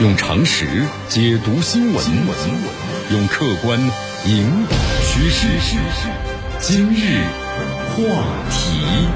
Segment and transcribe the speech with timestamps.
[0.00, 0.66] 用常识
[1.08, 2.04] 解读新闻，
[3.12, 3.78] 用客观
[4.26, 4.72] 引导
[5.04, 5.78] 趋势。
[6.58, 7.22] 今日
[7.90, 8.02] 话
[8.50, 9.06] 题，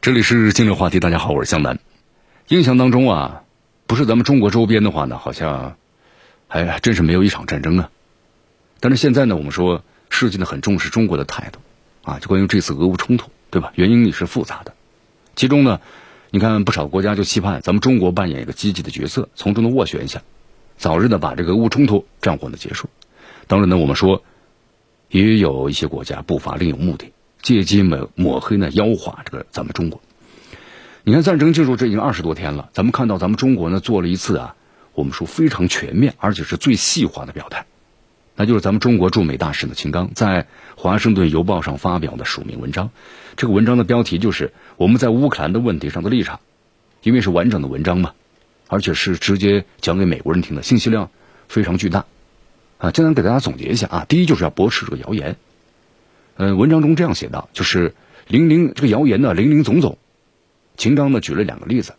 [0.00, 0.98] 这里是今日话题。
[0.98, 1.78] 大家好，我是江南。
[2.48, 3.42] 印象当中啊，
[3.86, 5.76] 不是咱们中国周边的话呢，好像
[6.48, 7.90] 还真是没有一场战争啊。
[8.80, 11.58] 但是现在呢，我们说世界呢很重视中国的态度
[12.02, 13.72] 啊，就关于这次俄乌冲突，对吧？
[13.74, 14.72] 原因也是复杂的，
[15.36, 15.82] 其中呢。
[16.32, 20.22] 你看，不少国家就期盼咱们中国扮演一个积极的角色，从中的斡旋一下，
[20.76, 22.88] 早日的把这个俄乌冲突战火的结束。
[23.48, 24.22] 当然呢，我们说，
[25.08, 30.00] 也有一些国家不乏另有目的，借机抹抹黑呢，妖化这个咱们中国。
[31.02, 34.54] 你看，战争进入这已经二十多天了，咱们看到咱们中国呢做了一次啊，
[34.94, 37.66] 我们说非常全面，而且是最细化的表态，
[38.40, 42.88] 那就是咱们中国驻美大使的秦刚在《华盛顿邮报》上发表的署名文章。
[43.36, 46.40] 这个文章的标题就是我们在乌克兰的问题上的立场，
[47.02, 48.14] 因为是完整的文章嘛，
[48.66, 51.10] 而且是直接讲给美国人听的，信息量
[51.48, 52.06] 非常巨大
[52.78, 52.90] 啊。
[52.92, 55.36] 简单给大家总结一下啊，第一就是要驳斥这个谣言。
[56.38, 57.94] 嗯，文章中这样写道，就是
[58.26, 59.98] 零零这个谣言呢，零零总总。
[60.78, 61.92] 秦刚呢举了两个例子，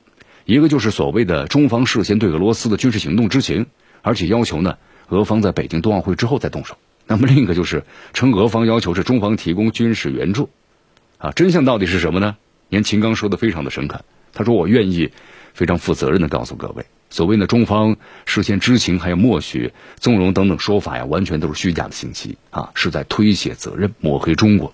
[0.46, 3.68] 一个就是所谓的中方事先对俄罗斯的军事行动知情，
[4.02, 4.80] 而且要求呢
[5.12, 6.78] 俄方在北京冬奥会之后再动手。
[7.06, 10.50] 那么另一个就是称俄方要求是中方提供军事援助。
[11.18, 12.38] 啊，真相到底是什么呢？
[12.70, 14.02] 您秦刚说的非常的诚恳，
[14.34, 15.12] 他说我愿意
[15.54, 24.74] 非常负责任的告诉各位，所谓呢中方事先知情还有默许、纵容等等说法呀，完全都是虚假的信息啊，是在推卸责任、抹黑中国。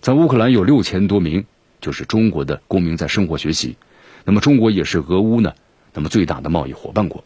[0.00, 1.44] 在乌克兰有六千多名
[1.80, 3.76] 就是中国的公民在生活学习，
[4.24, 5.52] 那么中国也是俄乌呢
[5.92, 7.24] 那么最大的贸易伙伴国，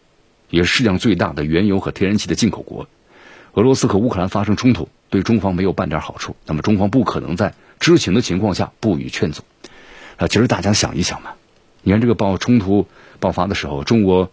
[0.55, 2.87] 也是世界上最大的原油和天然气的进口国。
[3.55, 7.55] 俄罗斯和乌克兰发生冲突，对中方没有半点好处，那么中方不可能在。
[7.81, 9.43] 知情的情况下不予劝阻，
[10.17, 11.33] 啊，其实大家想一想嘛，
[11.83, 12.87] 你看这个爆冲突
[13.19, 14.31] 爆发的时候，中国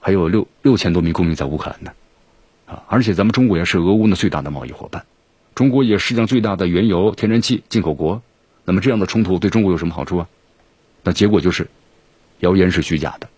[0.00, 1.92] 还有六六千多名公民在乌克兰呢，
[2.66, 5.06] 啊，而且咱们中国也是俄乌的最大的贸易伙伴，
[5.54, 8.20] 中国也是世界上最大的原油、天然气进口国，
[8.64, 10.28] 那么这样的冲突对中国有什么好处啊？
[11.04, 11.68] 那结果就是
[12.40, 13.28] 谣言是虚假的，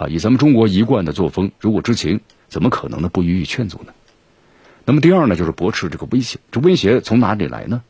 [0.00, 3.92] 啊，以咱们中国一贯的作风，如果知情，怎么可能呢不予以劝阻呢？
[4.86, 7.82] 那么第二呢，就是驳斥这个威胁，这威胁从哪里来呢？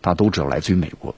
[0.00, 1.16] 大家都知道来自于美国，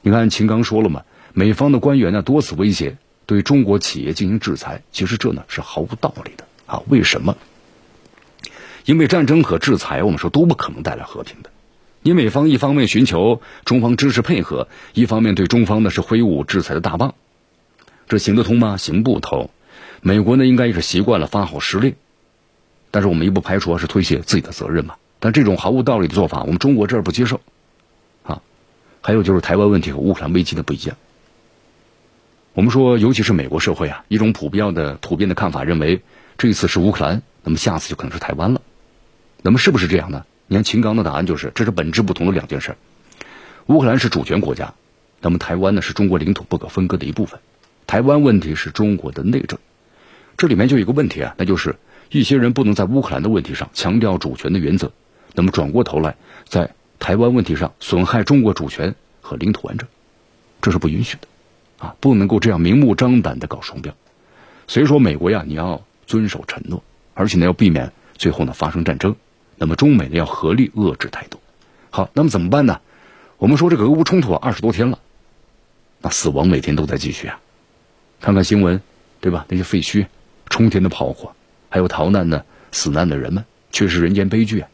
[0.00, 1.02] 你看秦刚说了嘛，
[1.34, 6.82] 美方的官员呢多次威胁对中国企业进行制裁，其实这呢是毫无道理的啊！
[6.88, 7.36] 为什么？
[8.86, 11.50] 因为战争和制裁，我们说都不可能带来和平的。
[12.00, 17.14] 你美方一方面寻求中方支持配合，一方面对中方呢是挥舞制裁的大棒，
[18.08, 18.78] 这行得通吗？
[18.78, 19.50] 行不通。
[20.04, 21.94] 美国呢应该也是习惯了发号施令，
[22.90, 24.96] 但是我们也不排除是推卸自己的责任嘛。
[25.20, 27.40] 但这种毫无道理的做法，我们中国这儿不接受。
[28.24, 28.42] 啊
[29.00, 30.96] 还有就是台湾问题和乌克兰危机的不一样。
[32.54, 36.02] 我们说，尤其是美国社会啊，一种普遍的普遍的看法认为，
[36.36, 38.60] 这一次是乌克兰，那么下次就可能是台湾了。
[39.40, 40.26] 那么是不是这样呢？
[40.48, 42.76] 你看秦刚的答案就是，这是本质不同的两件事。
[43.66, 44.74] 乌克兰是主权国家，
[45.20, 47.38] 那么台湾呢是中国领土不可分割的一部分。
[47.86, 49.58] 台湾问题是中国的内政，
[50.42, 51.76] 这里面就有一个问题啊，那就是
[52.10, 54.90] 一些人不能在乌克兰的问题上强调主权的原则，
[55.34, 56.72] 那么转过头来在。
[56.98, 59.88] 台湾问题上损害中国主权和领土完整，
[60.60, 61.26] 这是不允许的，
[61.84, 63.92] 啊，不能够这样明目张胆的搞双标。
[64.68, 69.16] 所以说，美国呀，你要遵守承诺，而且呢，要避免最后呢发生战争。
[69.56, 71.40] 那么，中美呢要合力遏制台独。
[71.90, 72.80] 好，那么怎么办呢？
[73.36, 75.00] 我们说这个俄乌冲突啊，二十多天了，
[76.00, 77.40] 那死亡每天都在继续啊。
[78.20, 78.80] 看看新闻，
[79.20, 79.44] 对吧？
[79.48, 80.06] 那些废墟、
[80.52, 81.32] 冲天的炮火，
[81.70, 84.68] 还有逃难的死难的人们，却是人间悲剧啊。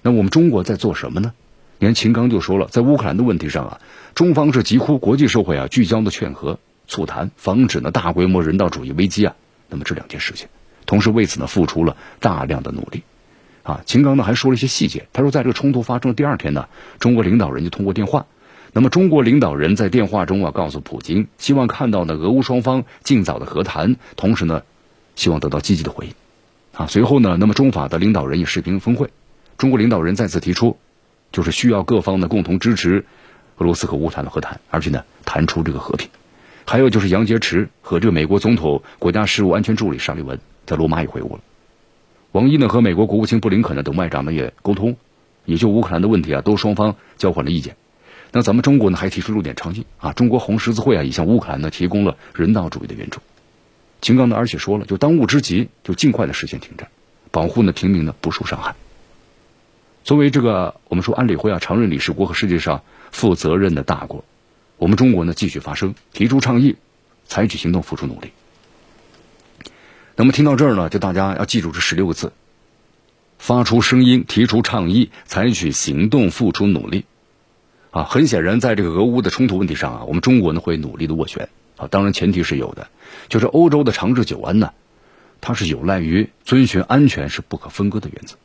[0.00, 1.34] 那我们中国在做什么呢？
[1.78, 3.80] 你看秦刚就说了，在乌克兰的问题上啊，
[4.14, 6.58] 中方是急呼国际社会啊聚焦的劝和
[6.88, 9.36] 促谈，防止呢大规模人道主义危机啊。
[9.68, 10.48] 那么这两件事情，
[10.86, 13.02] 同时为此呢付出了大量的努力，
[13.64, 15.08] 啊，秦刚呢还说了一些细节。
[15.12, 16.68] 他说，在这个冲突发生的第二天呢，
[16.98, 18.24] 中国领导人就通过电话，
[18.72, 24.62] 那么中国领导人在电话中啊告诉普京，希望看到呢俄乌双方尽早的和谈，同时呢，
[25.14, 26.14] 希望得到积极的回应，
[26.72, 29.10] 啊，随后呢，那么中法的领导人也视频峰会，
[29.58, 30.76] 中国领导人再次提出。
[31.30, 33.06] 就是需要各方的共同支持，
[33.56, 36.10] 俄罗斯和乌克兰的和谈，而且呢谈出这个和平。
[36.66, 41.40] 还有就是杨洁篪和这个美国总统国家事务安全助理沙利文在罗马也会晤了。
[42.32, 44.96] 王毅呢和美国国务卿布林肯呢等外长呢也沟通，
[45.46, 47.76] 也就乌克兰的问题啊都双方交换了意见。
[48.30, 53.20] 那咱们中国呢还提出六点倡议啊，中国红十字会啊也向乌克兰呢提供了人道主义的援助。
[54.02, 56.88] 秦刚呢而且说了，就当务之急就尽快的实现停战，
[57.30, 58.74] 保护呢平民呢不受伤害。
[60.02, 62.82] 作为这个我们说安理会啊常任理事国和世界上
[63.12, 64.24] 负责任的大国，
[64.76, 66.76] 我们中国呢继续发声，提出倡议，
[67.26, 68.32] 采取行动，付出努力。
[70.16, 72.32] 那么听到这儿呢，就大家要记住这十六个字：
[73.38, 77.04] 发出声音，提出倡议，采取行动，付出努力。
[77.92, 81.48] 啊，很显然，在这个俄乌的冲突问题上啊，我们中国呢会努力的斡旋。
[81.82, 82.88] 啊，当然前提是有的，
[83.28, 84.72] 就是欧洲的长治久安呢，
[85.40, 88.36] 它是有赖于遵循安全是不可分割的原则。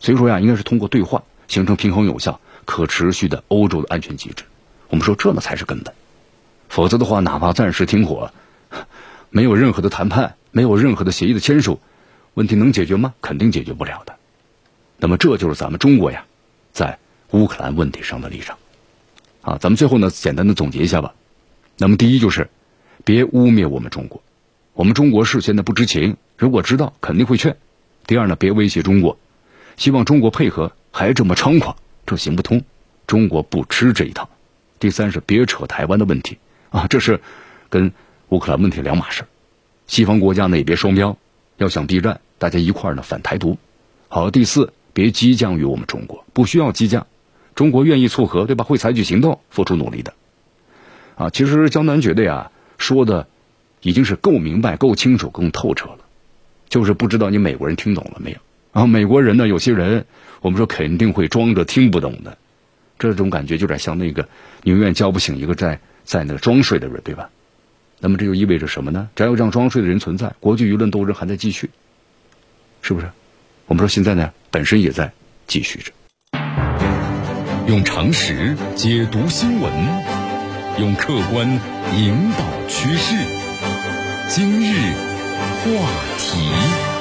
[0.00, 4.44] 所以说呀，应该是通过对话形成平衡有效、可持续的欧洲的安全机制。
[4.90, 5.94] 我们说这呢才是根本，
[6.68, 8.32] 否则的话，哪怕暂时停火，
[9.30, 11.80] 没有任何的谈判，没有任何的协议的签署，
[12.34, 13.14] 问题能解决吗？
[13.22, 14.16] 肯定解决不了的。
[14.98, 16.24] 那么这就是咱们中国呀，
[16.72, 16.98] 在
[17.30, 18.58] 乌克兰问题上的立场。
[19.42, 21.14] 啊，咱们最后呢，简单的总结一下吧。
[21.76, 22.50] 那么第一就是，
[23.08, 24.22] 别污蔑我们中国，
[24.74, 27.56] 我们中国事现在不知情，如果知道肯定会劝。
[28.06, 29.18] 第二呢，别威胁中国，
[29.78, 31.74] 希望中国配合，还这么猖狂，
[32.04, 32.62] 这行不通，
[33.06, 34.28] 中国不吃这一套。
[34.78, 36.36] 第三是别扯台湾的问题
[36.68, 37.22] 啊，这是
[37.70, 37.94] 跟
[38.28, 39.24] 乌克兰问题两码事。
[39.86, 41.16] 西方国家呢也别双标，
[41.56, 43.56] 要想避战，大家一块儿呢反台独。
[44.08, 47.06] 好，第四别激将于我们中国，不需要激将，
[47.54, 48.66] 中国愿意撮合，对吧？
[48.66, 50.12] 会采取行动，付出努力的。
[51.14, 53.28] 啊，其实江南觉得呀，说的
[53.82, 55.98] 已经是够明白、够清楚、够透彻了，
[56.68, 58.38] 就是不知道你美国人听懂了没有？
[58.72, 60.06] 啊，美国人呢，有些人
[60.40, 62.38] 我们说肯定会装着听不懂的，
[62.98, 64.28] 这种感觉有点像那个
[64.62, 67.30] 宁愿叫不醒一个在在那个装睡的人，对吧？
[68.00, 69.08] 那么这就意味着什么呢？
[69.16, 71.70] 只要有这样装睡的人存在，国际舆论斗争还在继续，
[72.80, 73.10] 是不是？
[73.66, 75.12] 我们说现在呢，本身也在
[75.46, 75.92] 继续着，
[77.66, 80.27] 用常识解读新闻。
[80.78, 81.48] 用客观
[81.96, 83.14] 引导趋势。
[84.30, 84.94] 今日
[85.64, 85.88] 话
[86.18, 86.97] 题。